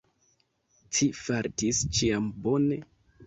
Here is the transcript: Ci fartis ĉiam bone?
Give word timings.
Ci 0.97 1.07
fartis 1.17 1.83
ĉiam 1.99 2.33
bone? 2.47 2.81